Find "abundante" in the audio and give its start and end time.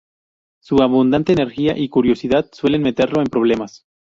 0.81-1.31